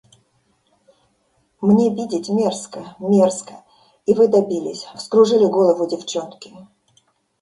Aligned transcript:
Мне 1.61 1.85
видеть 1.95 2.29
мерзко, 2.29 2.95
мерзко, 2.97 3.63
и 4.07 4.15
вы 4.15 4.27
добились, 4.29 4.87
вскружили 4.95 5.45
голову 5.45 5.85
девчонке. 5.85 6.57